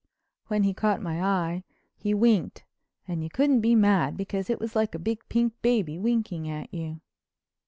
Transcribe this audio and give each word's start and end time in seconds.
When 0.47 0.63
he 0.63 0.73
caught 0.73 0.99
my 0.99 1.21
eye 1.23 1.63
he 1.95 2.15
winked, 2.15 2.63
and 3.07 3.21
you 3.21 3.29
couldn't 3.29 3.61
be 3.61 3.75
mad 3.75 4.17
because 4.17 4.49
it 4.49 4.59
was 4.59 4.75
like 4.75 4.95
a 4.95 4.97
big 4.97 5.19
pink 5.29 5.53
baby 5.61 5.99
winking 5.99 6.49
at 6.49 6.73
you. 6.73 7.01